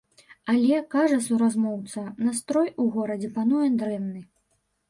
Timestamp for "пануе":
3.37-3.67